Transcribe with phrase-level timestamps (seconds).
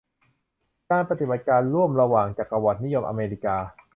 [0.89, 3.57] การปฏิบัติการร่วมระหว่างจักรวรรดินิยมอเมริกา